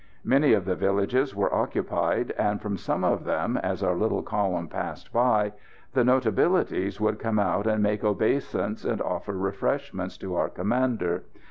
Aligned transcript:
Many 0.25 0.53
of 0.53 0.65
the 0.65 0.73
villages 0.75 1.35
were 1.35 1.53
occupied, 1.53 2.31
and 2.35 2.59
from 2.59 2.75
some 2.75 3.03
of 3.03 3.23
them, 3.23 3.55
as 3.57 3.83
our 3.83 3.93
little 3.93 4.23
column 4.23 4.67
passed 4.67 5.13
by, 5.13 5.53
the 5.93 6.03
notabilities 6.03 6.99
would 6.99 7.19
come 7.19 7.37
out 7.37 7.67
and 7.67 7.83
make 7.83 8.03
obeisance, 8.03 8.83
and 8.83 8.99
offer 8.99 9.33
refreshments 9.33 10.17
to 10.17 10.33
our 10.35 10.49
commander. 10.49 11.25